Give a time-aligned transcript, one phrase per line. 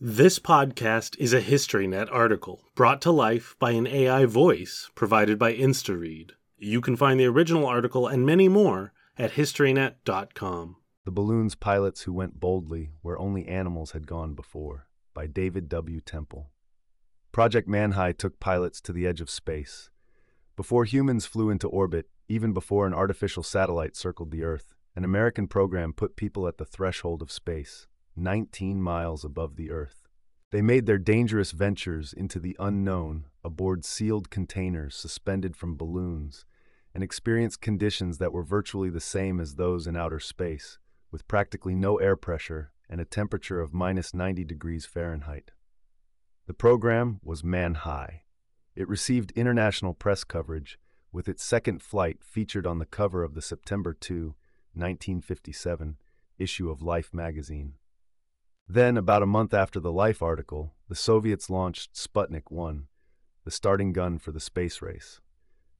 [0.00, 5.54] This podcast is a HistoryNet article brought to life by an AI voice provided by
[5.54, 6.32] InstaRead.
[6.58, 10.76] You can find the original article and many more at historynet.com.
[11.04, 16.00] The Balloons Pilots Who Went Boldly Where Only Animals Had Gone Before by David W.
[16.00, 16.50] Temple.
[17.30, 19.90] Project Manhigh took pilots to the edge of space.
[20.56, 25.46] Before humans flew into orbit, even before an artificial satellite circled the Earth, an American
[25.46, 27.86] program put people at the threshold of space,
[28.16, 30.08] 19 miles above the Earth.
[30.50, 36.46] They made their dangerous ventures into the unknown aboard sealed containers suspended from balloons
[36.94, 40.78] and experienced conditions that were virtually the same as those in outer space,
[41.10, 45.50] with practically no air pressure and a temperature of minus 90 degrees Fahrenheit.
[46.46, 48.20] The program was Manhigh.
[48.76, 50.78] It received international press coverage,
[51.10, 54.34] with its second flight featured on the cover of the September 2,
[54.74, 55.96] 1957
[56.38, 57.74] issue of Life magazine.
[58.68, 62.86] Then, about a month after the Life article, the Soviets launched Sputnik 1,
[63.44, 65.20] the starting gun for the space race.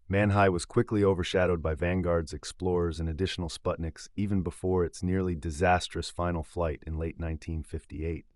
[0.06, 6.10] Manhigh was quickly overshadowed by Vanguard's Explorers and additional Sputniks even before its nearly disastrous
[6.10, 8.26] final flight in late 1958.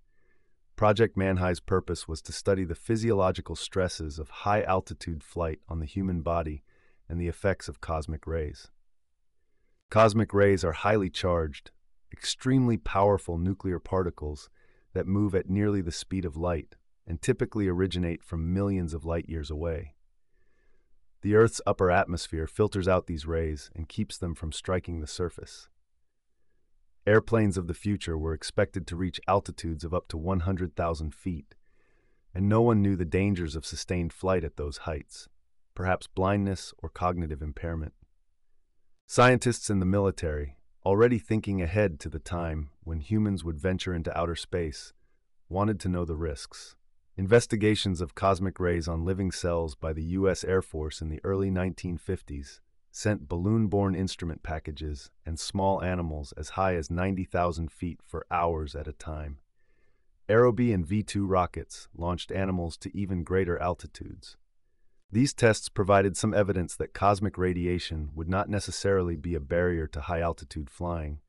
[0.77, 5.87] Project Manhigh's purpose was to study the physiological stresses of high altitude flight on the
[5.87, 6.63] human body
[7.07, 8.71] and the effects of cosmic rays.
[9.91, 11.71] Cosmic rays are highly charged,
[12.13, 14.49] extremely powerful nuclear particles
[14.93, 19.29] that move at nearly the speed of light and typically originate from millions of light
[19.29, 19.95] years away.
[21.23, 25.69] The Earth's upper atmosphere filters out these rays and keeps them from striking the surface.
[27.07, 31.55] Airplanes of the future were expected to reach altitudes of up to 100,000 feet,
[32.35, 35.27] and no one knew the dangers of sustained flight at those heights,
[35.75, 37.95] perhaps blindness or cognitive impairment.
[39.07, 40.58] Scientists in the military,
[40.89, 44.95] already thinking ahead to the time when humans would venture into outer space,
[45.47, 46.77] wanted to know the risks.
[47.15, 50.45] Investigations of cosmic rays on living cells by the U.S.
[50.45, 56.75] Air Force in the early 1950s sent balloon-borne instrument packages and small animals as high
[56.75, 59.41] as 90,000 feet for hours at a time.
[60.27, 64.39] Aerobee and V-2 rockets launched animals to even greater altitudes.
[65.11, 70.03] These tests provided some evidence that cosmic radiation would not necessarily be a barrier to
[70.03, 71.21] high-altitude flying.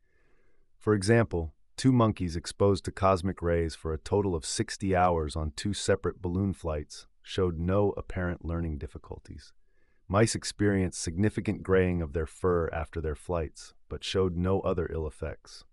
[0.78, 5.54] For example, two monkeys exposed to cosmic rays for a total of 60 hours on
[5.56, 9.54] two separate balloon flights showed no apparent learning difficulties.
[10.10, 15.08] Mice experienced significant graying of their fur after their flights, but showed no other ill
[15.08, 15.64] effects.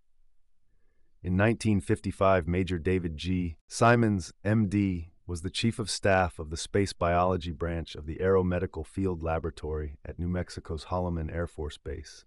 [1.23, 3.57] In 1955, Major David G.
[3.67, 8.87] Simons, MD, was the chief of staff of the space biology branch of the Aeromedical
[8.87, 12.25] Field Laboratory at New Mexico's Holloman Air Force Base.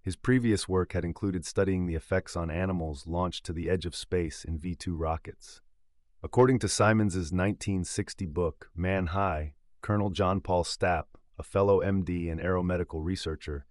[0.00, 3.96] His previous work had included studying the effects on animals launched to the edge of
[3.96, 5.60] space in V 2 rockets.
[6.22, 11.06] According to Simons's 1960 book, Man High, Colonel John Paul Stapp,
[11.38, 13.66] a fellow MD and aeromedical researcher,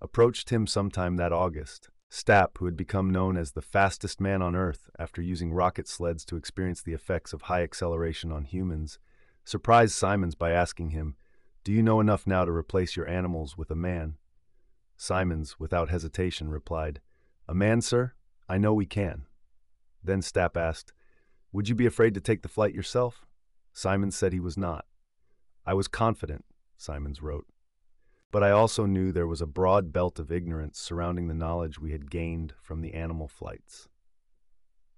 [0.00, 4.54] approached him sometime that August Stapp, who had become known as the fastest man on
[4.54, 8.98] Earth after using rocket sleds to experience the effects of high acceleration on humans,
[9.44, 11.16] surprised Simons by asking him,
[11.64, 14.14] Do you know enough now to replace your animals with a man?
[14.96, 17.00] Simons, without hesitation, replied,
[17.48, 18.12] A man, sir?
[18.48, 19.26] I know we can.
[20.02, 20.92] Then Stapp asked,
[21.52, 23.26] Would you be afraid to take the flight yourself?
[23.72, 24.84] Simons said he was not.
[25.66, 26.44] I was confident,
[26.76, 27.46] Simons wrote
[28.34, 31.92] but I also knew there was a broad belt of ignorance surrounding the knowledge we
[31.92, 33.88] had gained from the animal flights.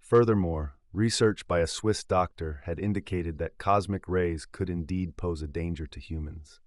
[0.01, 5.47] Furthermore, research by a Swiss doctor had indicated that cosmic rays could indeed pose a
[5.47, 6.61] danger to humans.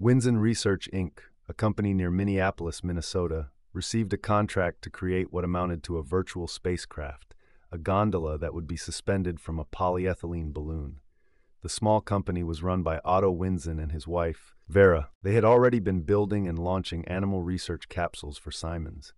[0.00, 5.82] Winzen Research Inc., a company near Minneapolis, Minnesota, received a contract to create what amounted
[5.82, 7.34] to a virtual spacecraft,
[7.70, 11.00] a gondola that would be suspended from a polyethylene balloon.
[11.62, 15.10] The small company was run by Otto Winzen and his wife, Vera.
[15.22, 19.12] They had already been building and launching animal research capsules for Simons.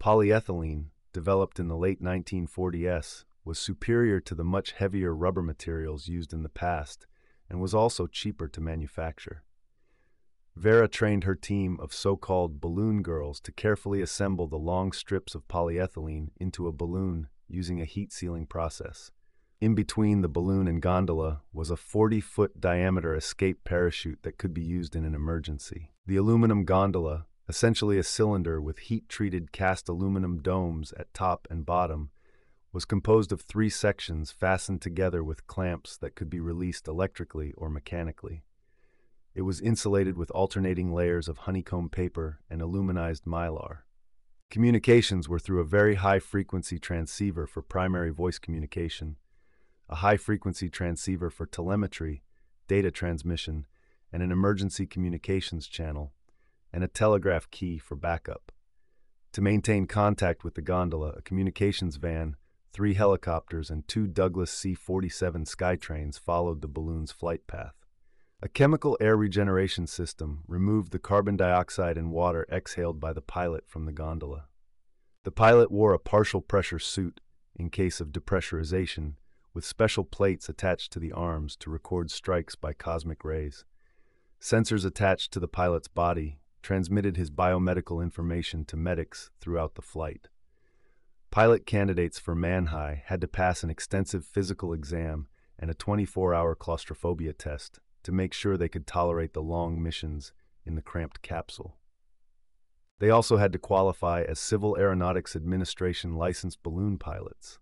[0.00, 6.32] Polyethylene, developed in the late 1940s, was superior to the much heavier rubber materials used
[6.32, 7.06] in the past
[7.50, 9.42] and was also cheaper to manufacture.
[10.56, 15.46] Vera trained her team of so-called balloon girls to carefully assemble the long strips of
[15.48, 19.10] polyethylene into a balloon using a heat sealing process.
[19.60, 24.54] In between the balloon and gondola was a 40 foot diameter escape parachute that could
[24.54, 25.90] be used in an emergency.
[26.06, 31.66] The aluminum gondola, essentially a cylinder with heat treated cast aluminum domes at top and
[31.66, 32.10] bottom,
[32.72, 37.68] was composed of three sections fastened together with clamps that could be released electrically or
[37.68, 38.44] mechanically.
[39.34, 43.78] It was insulated with alternating layers of honeycomb paper and aluminized mylar.
[44.50, 49.16] Communications were through a very high frequency transceiver for primary voice communication,
[49.88, 52.22] a high frequency transceiver for telemetry,
[52.66, 53.66] data transmission,
[54.12, 56.12] and an emergency communications channel,
[56.72, 58.52] and a telegraph key for backup.
[59.32, 62.36] To maintain contact with the gondola, a communications van,
[62.72, 67.74] three helicopters, and two Douglas C 47 Skytrains followed the balloon's flight path.
[68.40, 73.64] A chemical air regeneration system removed the carbon dioxide and water exhaled by the pilot
[73.66, 74.46] from the gondola.
[75.24, 77.20] The pilot wore a partial pressure suit
[77.56, 79.14] in case of depressurization,
[79.58, 83.64] with special plates attached to the arms to record strikes by cosmic rays.
[84.40, 90.28] Sensors attached to the pilot's body transmitted his biomedical information to medics throughout the flight.
[91.32, 95.26] Pilot candidates for Manhigh had to pass an extensive physical exam
[95.58, 100.32] and a 24 hour claustrophobia test to make sure they could tolerate the long missions
[100.64, 101.74] in the cramped capsule.
[103.00, 107.58] They also had to qualify as Civil Aeronautics Administration licensed balloon pilots.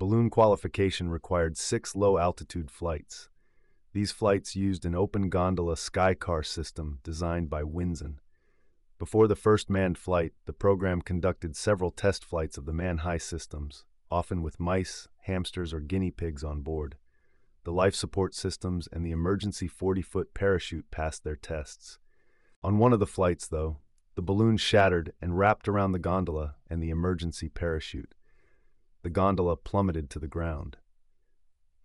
[0.00, 3.28] Balloon qualification required six low altitude flights.
[3.92, 8.14] These flights used an open gondola skycar system designed by Winzen.
[8.98, 13.84] Before the first manned flight, the program conducted several test flights of the Manhigh systems,
[14.10, 16.96] often with mice, hamsters, or guinea pigs on board.
[17.64, 21.98] The life support systems and the emergency 40-foot parachute passed their tests.
[22.64, 23.80] On one of the flights, though,
[24.14, 28.14] the balloon shattered and wrapped around the gondola and the emergency parachute.
[29.02, 30.76] The gondola plummeted to the ground.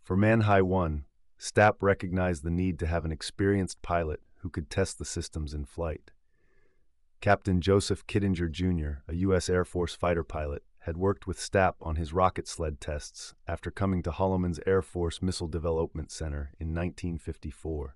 [0.04, 1.06] For Manhigh 1,
[1.40, 5.66] Stapp recognized the need to have an experienced pilot who could test the systems in
[5.66, 6.12] flight.
[7.22, 9.50] Captain Joseph Kittinger Jr., a U.S.
[9.50, 14.04] Air Force fighter pilot, had worked with Stapp on his rocket sled tests after coming
[14.04, 17.96] to Holloman's Air Force Missile Development Center in 1954.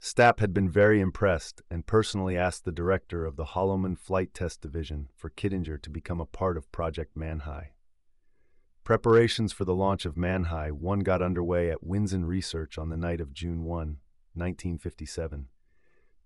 [0.00, 4.62] Stapp had been very impressed and personally asked the director of the Holloman Flight Test
[4.62, 7.72] Division for Kittinger to become a part of Project Manhigh.
[8.86, 13.20] Preparations for the launch of Manhigh 1 got underway at Winzen Research on the night
[13.20, 13.78] of June 1,
[14.34, 15.48] 1957.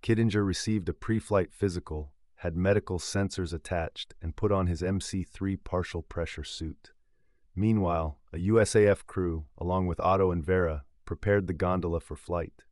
[0.02, 6.02] Kittinger received a pre-flight physical, had medical sensors attached, and put on his MC-3 partial
[6.02, 6.90] pressure suit.
[7.56, 12.64] Meanwhile, a USAF crew, along with Otto and Vera, prepared the gondola for flight.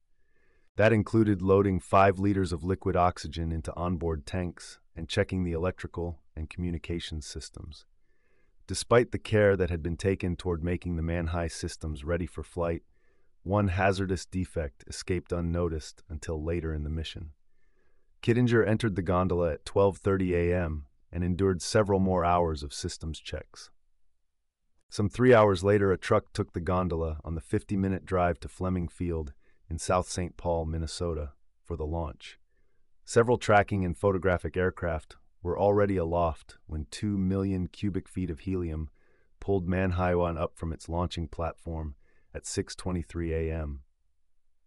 [0.76, 6.20] That included loading five liters of liquid oxygen into onboard tanks and checking the electrical
[6.37, 7.87] and communications systems.
[8.69, 12.82] Despite the care that had been taken toward making the Manhigh systems ready for flight,
[13.43, 17.31] one hazardous defect escaped unnoticed until later in the mission.
[18.23, 20.85] Kittinger entered the gondola at 12:30 a.m.
[21.11, 23.70] and endured several more hours of systems checks.
[24.91, 28.88] Some 3 hours later a truck took the gondola on the 50-minute drive to Fleming
[28.88, 29.32] Field
[29.71, 30.37] in South St.
[30.37, 31.32] Paul, Minnesota
[31.64, 32.38] for the launch.
[33.06, 38.90] Several tracking and photographic aircraft were already aloft when 2 million cubic feet of helium
[39.40, 41.94] pulled Manhigh 1 up from its launching platform
[42.35, 43.81] at 6:23 a.m.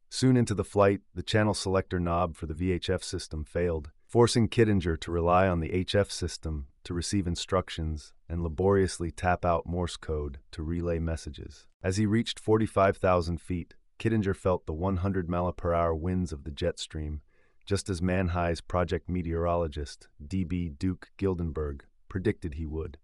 [0.09, 4.99] Soon into the flight, the channel selector knob for the VHF system failed, forcing Kittinger
[4.99, 10.39] to rely on the HF system to receive instructions and laboriously tap out Morse code
[10.51, 11.67] to relay messages.
[11.81, 16.51] As he reached 45,000 feet, Kittinger felt the 100 mile per hour winds of the
[16.51, 17.21] jet stream,
[17.65, 20.69] just as Manhigh's project meteorologist, D.B.
[20.69, 22.97] Duke Gildenberg, predicted he would.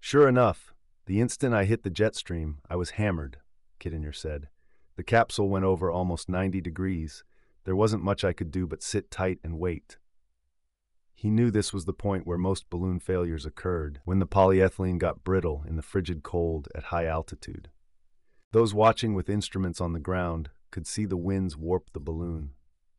[0.00, 0.74] Sure enough,
[1.06, 3.38] the instant I hit the jet stream, I was hammered,
[3.80, 4.48] Kittinger said.
[4.96, 7.24] The capsule went over almost 90 degrees.
[7.64, 9.96] There wasn't much I could do but sit tight and wait.
[11.14, 15.24] He knew this was the point where most balloon failures occurred, when the polyethylene got
[15.24, 17.70] brittle in the frigid cold at high altitude.
[18.50, 22.50] Those watching with instruments on the ground could see the winds warp the balloon.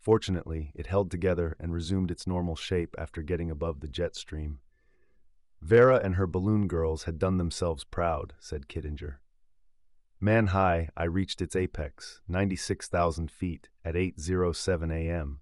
[0.03, 4.59] Fortunately, it held together and resumed its normal shape after getting above the jet stream.
[5.61, 9.19] Vera and her balloon girls had done themselves proud, said Kittinger.
[10.19, 15.39] Manhigh I reached its apex, 96,000 feet, at 8.07 a.m.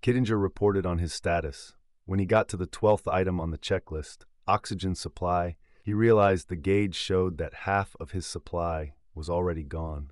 [0.00, 1.74] Kittinger reported on his status.
[2.06, 6.56] When he got to the 12th item on the checklist, oxygen supply, he realized the
[6.56, 10.10] gauge showed that half of his supply was already gone.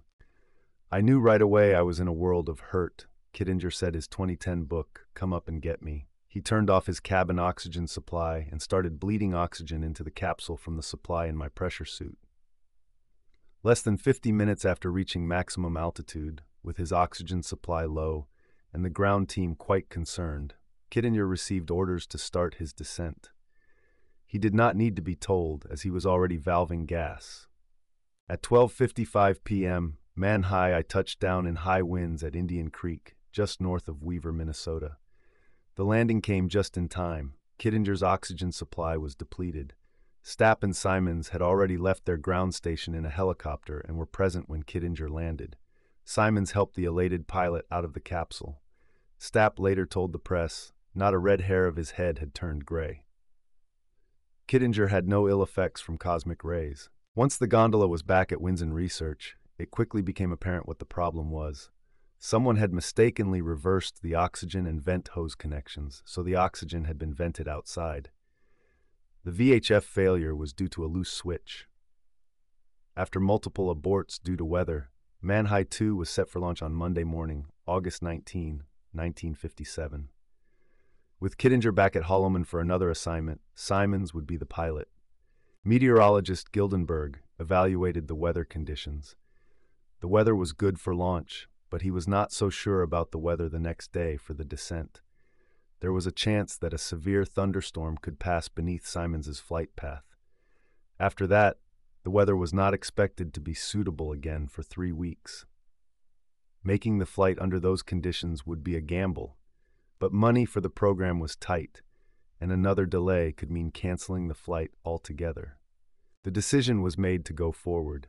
[0.91, 4.65] I knew right away I was in a world of hurt, Kittinger said his 2010
[4.65, 6.07] book, Come Up and Get Me.
[6.29, 10.77] He turned off his cabin oxygen supply and started bleeding oxygen into the capsule from
[10.77, 12.19] the supply in my pressure suit.
[13.63, 18.27] Less than 50 minutes after reaching maximum altitude, with his oxygen supply low
[18.73, 20.55] and the ground team quite concerned,
[20.91, 23.31] Kittinger received orders to start his descent.
[24.27, 27.47] He did not need to be told, as he was already valving gas.
[28.29, 33.89] At 12:55 p.m., Manhigh I touched down in high winds at Indian Creek, just north
[33.89, 34.97] of Weaver, Minnesota.
[35.75, 37.35] The landing came just in time.
[37.59, 39.75] Kittinger's oxygen supply was depleted.
[40.23, 44.49] Stapp and Simons had already left their ground station in a helicopter and were present
[44.49, 45.57] when Kittinger landed.
[46.05, 48.61] Simons helped the elated pilot out of the capsule.
[49.19, 53.05] Stapp later told the press not a red hair of his head had turned gray.
[54.47, 56.91] Kittinger had no ill effects from cosmic rays.
[57.15, 61.31] Once the gondola was back at Winzen Research, it quickly became apparent what the problem
[61.31, 61.71] was.
[62.25, 67.13] Someone had mistakenly reversed the oxygen and vent hose connections, so the oxygen had been
[67.13, 68.11] vented outside.
[69.25, 71.67] The VHF failure was due to a loose switch.
[72.97, 77.47] After multiple aborts due to weather, Manhigh 2 was set for launch on Monday morning,
[77.67, 78.63] August 19,
[78.93, 80.09] 1957.
[81.19, 84.87] With Kittinger back at Holloman for another assignment, Simons would be the pilot.
[85.65, 89.17] Meteorologist Gildenberg evaluated the weather conditions.
[89.99, 93.49] The weather was good for launch, but he was not so sure about the weather
[93.49, 95.01] the next day for the descent.
[95.81, 100.05] There was a chance that a severe thunderstorm could pass beneath Simons's flight path.
[101.01, 101.57] After that,
[102.03, 105.47] the weather was not expected to be suitable again for three weeks.
[106.63, 109.39] Making the flight under those conditions would be a gamble,
[109.99, 111.81] but money for the program was tight,
[112.39, 115.57] and another delay could mean canceling the flight altogether.
[116.25, 118.09] The decision was made to go forward.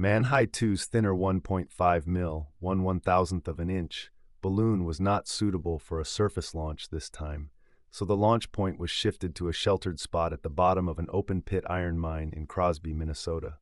[0.00, 5.80] Manhigh 2's thinner 1.5 mil, 1 one thousandth of an inch, balloon was not suitable
[5.80, 7.50] for a surface launch this time,
[7.90, 11.08] so the launch point was shifted to a sheltered spot at the bottom of an
[11.08, 13.56] open pit iron mine in Crosby, Minnesota.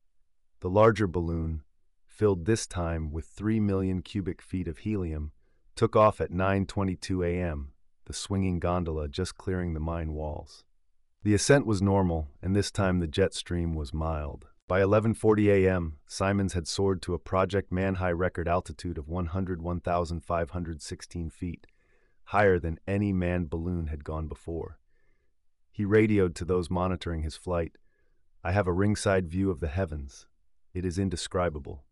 [0.59, 1.63] The larger balloon,
[2.05, 5.31] filled this time with 3 million cubic feet of helium,
[5.75, 7.71] took off at 9:22 a.m.,
[8.05, 10.63] the swinging gondola just clearing the mine walls.
[11.23, 14.45] The ascent was normal, and this time the jet stream was mild.
[14.67, 21.67] By 11:40 a.m., Simons had soared to a Project Manhigh record altitude of 101,516 feet
[22.25, 24.77] higher than any manned balloon had gone before.
[25.71, 27.77] He radioed to those monitoring his flight
[28.43, 30.27] I have a ringside view of the heavens.
[30.73, 31.85] It is indescribable.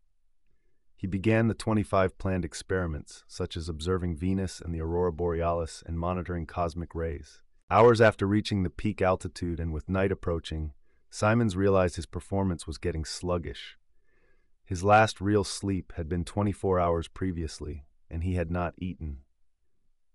[0.94, 5.98] He began the 25 planned experiments, such as observing Venus and the aurora borealis and
[5.98, 7.42] monitoring cosmic rays.
[7.70, 10.72] Hours after reaching the peak altitude and with night approaching,
[11.16, 13.78] Simons realized his performance was getting sluggish.
[14.66, 19.20] His last real sleep had been 24 hours previously, and he had not eaten.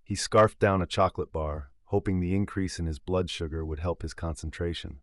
[0.03, 4.03] He scarfed down a chocolate bar, hoping the increase in his blood sugar would help
[4.03, 4.99] his concentration.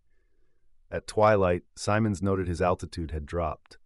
[0.89, 3.79] At twilight, Simons noted his altitude had dropped.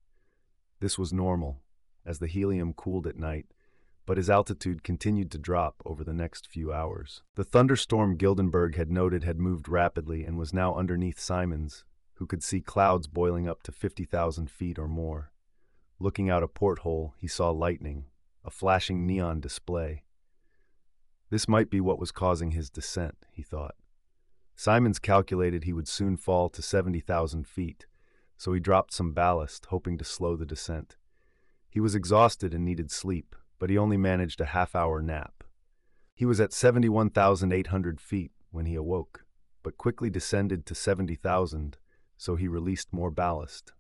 [0.81, 1.63] This was normal,
[2.05, 3.47] as the helium cooled at night,
[4.05, 7.23] but his altitude continued to drop over the next few hours.
[7.37, 12.43] The thunderstorm Gildenberg had noted had moved rapidly and was now underneath Simons, who could
[12.43, 15.33] see clouds boiling up to 50,000 feet or more.
[15.99, 18.07] Looking out a porthole, he saw lightning,
[18.45, 20.05] a flashing neon display.
[21.31, 23.75] This might be what was causing his descent, he thought.
[24.55, 27.87] Simons calculated he would soon fall to 70,000 feet,
[28.37, 30.97] so he dropped some ballast, hoping to slow the descent.
[31.71, 35.45] He was exhausted and needed sleep, but he only managed a half hour nap.
[36.15, 39.25] He was at 71,800 feet when he awoke,
[39.63, 41.79] but quickly descended to 70,000,
[42.23, 43.73] so he released more ballast.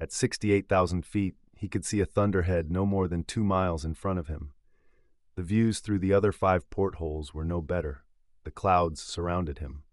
[0.00, 4.18] At 68,000 feet, he could see a thunderhead no more than two miles in front
[4.18, 4.50] of him.
[5.36, 8.02] The views through the other five portholes were no better.
[8.42, 9.84] The clouds surrounded him.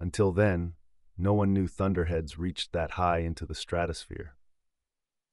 [0.00, 0.72] Until then,
[1.16, 4.34] no one knew thunderheads reached that high into the stratosphere.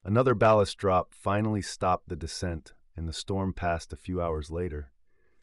[0.04, 4.92] Another ballast drop finally stopped the descent, and the storm passed a few hours later.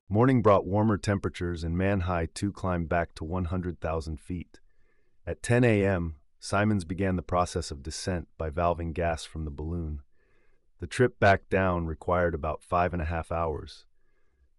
[0.09, 4.61] Morning brought warmer temperatures, and Manhigh 2 climbed back to 100,000 feet.
[5.29, 10.01] At 10 a.m., Simons began the process of descent by valving gas from the balloon.
[10.81, 13.85] The trip back down required about five and a half hours.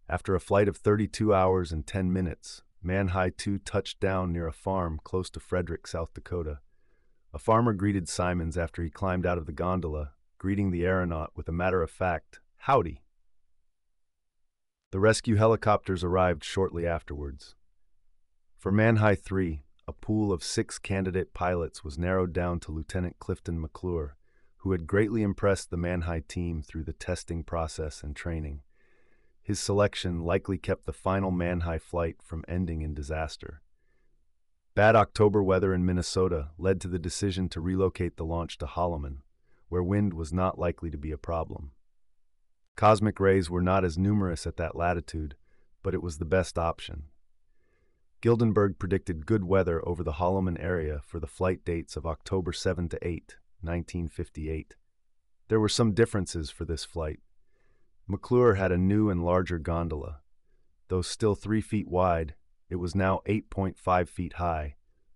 [0.07, 4.53] After a flight of 32 hours and 10 minutes, Manhigh 2 touched down near a
[4.53, 6.59] farm close to Frederick, South Dakota.
[7.33, 11.49] A farmer greeted Simons after he climbed out of the gondola, greeting the aeronaut with
[11.49, 13.01] a matter of fact, howdy.
[14.91, 17.55] The rescue helicopters arrived shortly afterwards.
[18.59, 23.59] For Manhigh 3, a pool of six candidate pilots was narrowed down to Lieutenant Clifton
[23.59, 24.15] McClure,
[24.57, 28.61] who had greatly impressed the Manhigh team through the testing process and training.
[29.41, 33.63] His selection likely kept the final Manhigh flight from ending in disaster.
[34.75, 39.23] Bad October weather in Minnesota led to the decision to relocate the launch to Holloman,
[39.69, 41.71] where wind was not likely to be a problem.
[42.75, 45.35] Cosmic rays were not as numerous at that latitude,
[45.81, 47.05] but it was the best option.
[48.21, 52.89] Gildenberg predicted good weather over the Holloman area for the flight dates of October 7
[52.89, 54.75] to 8, 1958.
[55.47, 57.21] There were some differences for this flight.
[58.07, 60.19] McClure had a new and larger gondola.
[60.89, 62.35] Though still three feet wide,
[62.69, 64.75] It was now 8.5 feet high,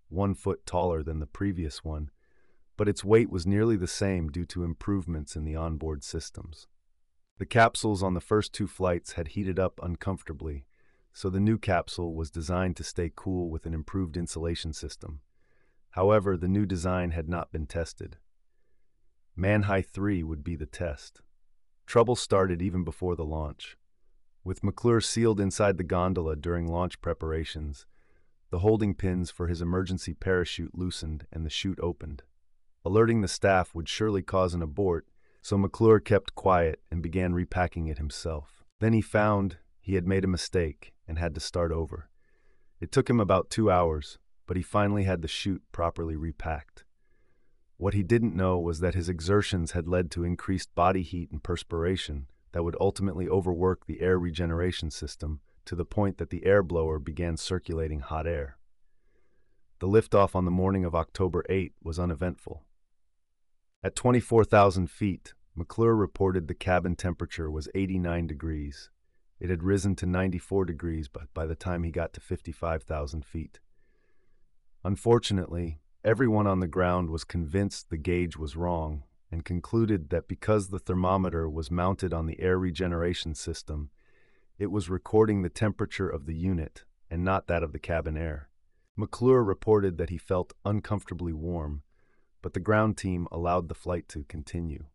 [0.09, 2.09] one foot taller than the previous one,
[2.77, 6.67] but its weight was nearly the same due to improvements in the onboard systems.
[7.37, 10.65] The capsules on the first two flights had heated up uncomfortably,
[11.13, 15.21] so the new capsule was designed to stay cool with an improved insulation system.
[15.91, 18.17] However, the new design had not been tested.
[19.35, 21.21] Manhigh 3 would be the test.
[21.85, 23.77] Trouble started even before the launch.
[24.43, 27.85] With McClure sealed inside the gondola during launch preparations,
[28.49, 32.23] the holding pins for his emergency parachute loosened and the chute opened.
[32.83, 35.07] Alerting the staff would surely cause an abort,
[35.41, 38.63] so McClure kept quiet and began repacking it himself.
[38.79, 42.09] Then he found he had made a mistake and had to start over.
[42.79, 46.83] It took him about two hours, but he finally had the chute properly repacked.
[47.77, 51.41] What he didn't know was that his exertions had led to increased body heat and
[51.41, 56.61] perspiration that would ultimately overwork the air regeneration system to the point that the air
[56.61, 58.57] blower began circulating hot air.
[59.79, 62.63] The liftoff on the morning of October 8 was uneventful.
[63.83, 68.89] At 24,000 feet, McClure reported the cabin temperature was 89 degrees.
[69.39, 73.59] It had risen to 94 degrees by the time he got to 55,000 feet.
[74.83, 80.67] Unfortunately, everyone on the ground was convinced the gauge was wrong and concluded that because
[80.69, 83.89] the thermometer was mounted on the air regeneration system,
[84.59, 88.49] it was recording the temperature of the unit and not that of the cabin air.
[88.95, 91.81] McClure reported that he felt uncomfortably warm,
[92.41, 94.85] but the ground team allowed the flight to continue.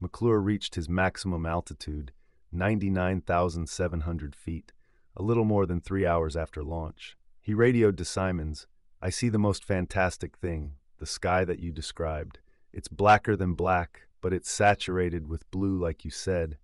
[0.00, 2.12] McClure reached his maximum altitude,
[2.52, 4.72] 99,700 feet,
[5.16, 7.16] a little more than three hours after launch.
[7.40, 8.66] He radioed to Simons,
[9.02, 12.38] I see the most fantastic thing, the sky that you described.
[12.70, 16.58] It's blacker than black, but it's saturated with blue like you said.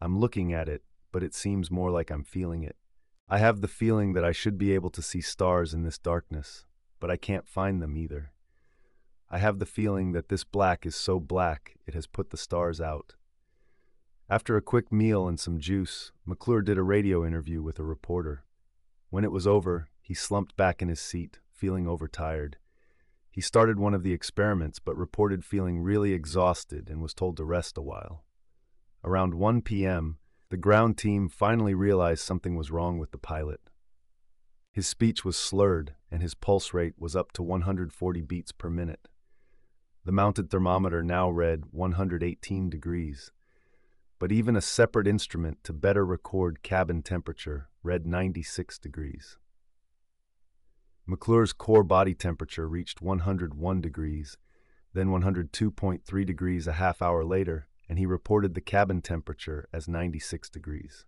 [0.00, 2.74] I'm looking at it, but it seems more like I'm feeling it.
[3.28, 6.64] I have the feeling that I should be able to see stars in this darkness,
[6.98, 8.32] but I can't find them either.
[9.30, 12.80] I have the feeling that this black is so black it has put the stars
[12.80, 13.14] out.
[14.28, 18.44] After a quick meal and some juice, McClure did a radio interview with a reporter.
[19.08, 22.56] When it was over, he slumped back in his seat, feeling overtired.
[23.30, 27.44] He started one of the experiments, but reported feeling really exhausted and was told to
[27.44, 28.24] rest a while.
[29.04, 33.60] Around 1 p.m., the ground team finally realized something was wrong with the pilot.
[34.72, 39.06] His speech was slurred, and his pulse rate was up to 140 beats per minute.
[40.04, 43.30] The mounted thermometer now read 118 degrees,
[44.18, 49.38] but even a separate instrument to better record cabin temperature read 96 degrees.
[51.06, 54.36] McClure's core body temperature reached 101 degrees,
[54.92, 60.48] then 102.3 degrees a half hour later, and he reported the cabin temperature as 96
[60.48, 61.04] degrees.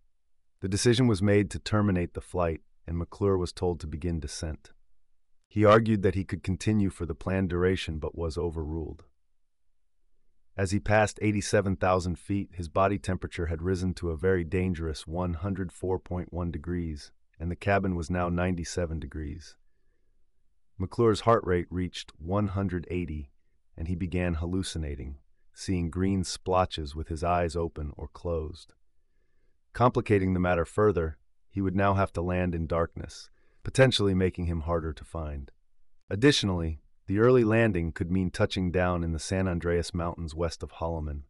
[0.60, 4.70] The decision was made to terminate the flight, and McClure was told to begin descent.
[5.48, 9.04] He argued that he could continue for the planned duration but was overruled.
[10.58, 16.50] As he passed 87,000 feet, his body temperature had risen to a very dangerous 104.1
[16.50, 19.54] degrees, and the cabin was now 97 degrees.
[20.76, 23.30] McClure's heart rate reached 180,
[23.76, 25.18] and he began hallucinating,
[25.54, 28.74] seeing green splotches with his eyes open or closed.
[29.72, 31.18] Complicating the matter further,
[31.48, 33.30] he would now have to land in darkness,
[33.62, 35.52] potentially making him harder to find.
[36.10, 40.72] Additionally, the early landing could mean touching down in the San Andres Mountains west of
[40.72, 41.22] Holloman.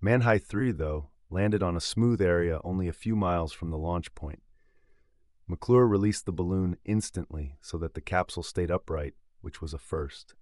[0.00, 4.14] Manhigh 3, though, landed on a smooth area only a few miles from the launch
[4.14, 4.40] point.
[5.48, 10.34] McClure released the balloon instantly so that the capsule stayed upright, which was a first.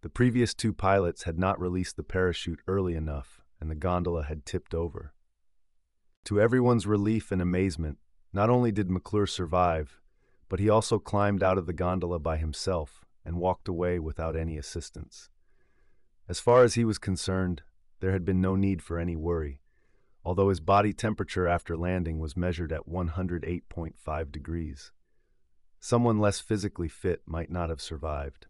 [0.00, 4.46] The previous two pilots had not released the parachute early enough, and the gondola had
[4.46, 5.12] tipped over.
[6.24, 7.98] To everyone's relief and amazement,
[8.32, 10.00] not only did McClure survive,
[10.48, 14.58] but he also climbed out of the gondola by himself and walked away without any
[14.58, 15.28] assistance.
[16.28, 17.62] As far as he was concerned,
[18.00, 19.60] there had been no need for any worry
[20.28, 24.92] although his body temperature after landing was measured at 108.5 degrees.
[25.80, 28.46] Someone less physically fit might not have survived.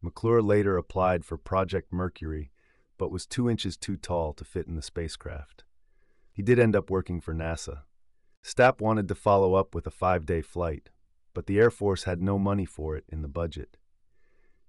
[0.00, 2.52] McClure later applied for Project Mercury,
[2.98, 5.64] but was two inches too tall to fit in the spacecraft.
[6.32, 7.80] He did end up working for NASA.
[8.44, 10.90] Stapp wanted to follow up with a five day flight,
[11.34, 13.76] but the Air Force had no money for it in the budget.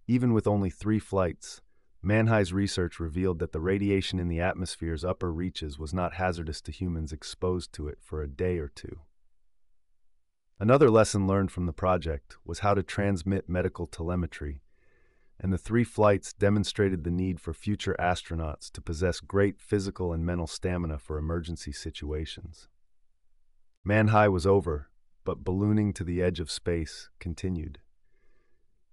[0.09, 1.61] Even with only three flights,
[2.01, 6.71] Manhigh's research revealed that the radiation in the atmosphere's upper reaches was not hazardous to
[6.71, 9.01] humans exposed to it for a day or two.
[10.59, 14.63] Another lesson learned from the project was how to transmit medical telemetry,
[15.39, 20.25] and the three flights demonstrated the need for future astronauts to possess great physical and
[20.25, 22.67] mental stamina for emergency situations.
[23.85, 24.89] Manhigh was over,
[25.23, 27.77] but ballooning to the edge of space continued.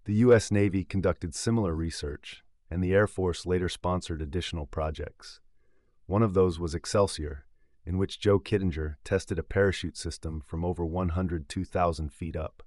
[0.06, 0.52] The U.S.
[0.52, 5.40] Navy conducted similar research, and the Air Force later sponsored additional projects.
[6.06, 7.44] One of those was Excelsior,
[7.84, 12.62] in which Joe Kittinger tested a parachute system from over 102,000 feet up.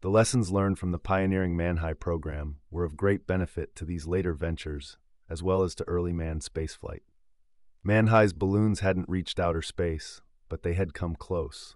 [0.00, 4.32] The lessons learned from the pioneering Manhigh program were of great benefit to these later
[4.32, 4.96] ventures,
[5.28, 7.02] as well as to early manned spaceflight.
[7.82, 11.74] Manhigh's balloons hadn't reached outer space, but they had come close.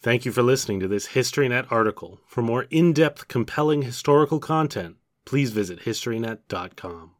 [0.00, 2.20] Thank you for listening to this HistoryNet article.
[2.26, 7.17] For more in depth, compelling historical content, please visit HistoryNet.com.